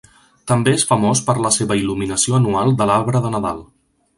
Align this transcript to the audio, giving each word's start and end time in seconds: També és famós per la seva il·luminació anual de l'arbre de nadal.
També 0.51 0.71
és 0.77 0.85
famós 0.91 1.21
per 1.27 1.35
la 1.47 1.51
seva 1.57 1.77
il·luminació 1.81 2.39
anual 2.39 2.75
de 2.81 2.89
l'arbre 2.93 3.23
de 3.27 3.33
nadal. 3.37 3.63